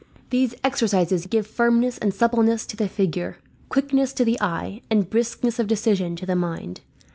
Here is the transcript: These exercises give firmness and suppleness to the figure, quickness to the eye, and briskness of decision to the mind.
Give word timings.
These 0.31 0.55
exercises 0.63 1.27
give 1.27 1.45
firmness 1.45 1.99
and 1.99 2.11
suppleness 2.11 2.65
to 2.65 2.75
the 2.75 2.87
figure, 2.87 3.37
quickness 3.69 4.13
to 4.13 4.25
the 4.25 4.41
eye, 4.41 4.81
and 4.89 5.07
briskness 5.07 5.59
of 5.59 5.67
decision 5.67 6.15
to 6.15 6.25
the 6.25 6.35
mind. 6.35 6.81